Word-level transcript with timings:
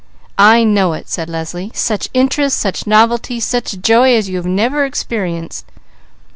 "I 0.39 0.63
know 0.63 0.93
it," 0.93 1.07
said 1.09 1.29
Leslie. 1.29 1.69
"Such 1.75 2.09
interest, 2.15 2.57
such 2.57 2.87
novelty, 2.87 3.39
such 3.39 3.81
joy 3.83 4.15
as 4.15 4.27
you 4.29 4.41
never 4.41 4.79
have 4.81 4.87
experienced!" 4.87 5.65